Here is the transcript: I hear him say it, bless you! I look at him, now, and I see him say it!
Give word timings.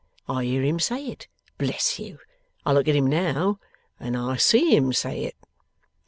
I 0.27 0.45
hear 0.45 0.63
him 0.63 0.79
say 0.79 1.09
it, 1.09 1.27
bless 1.59 1.99
you! 1.99 2.17
I 2.65 2.71
look 2.71 2.87
at 2.87 2.95
him, 2.95 3.05
now, 3.05 3.59
and 3.99 4.17
I 4.17 4.35
see 4.35 4.75
him 4.75 4.93
say 4.93 5.25
it! 5.25 5.35